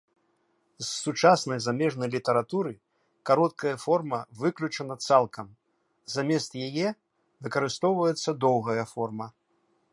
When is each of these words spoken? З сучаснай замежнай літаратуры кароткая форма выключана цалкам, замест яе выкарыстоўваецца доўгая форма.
З 0.83 0.85
сучаснай 1.01 1.59
замежнай 1.65 2.09
літаратуры 2.15 2.71
кароткая 3.31 3.75
форма 3.85 4.19
выключана 4.41 4.95
цалкам, 5.09 5.53
замест 6.17 6.51
яе 6.69 6.87
выкарыстоўваецца 7.49 8.29
доўгая 8.47 8.83
форма. 8.93 9.33